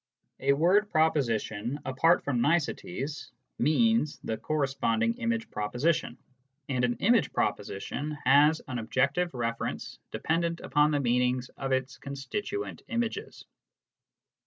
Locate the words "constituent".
11.99-12.81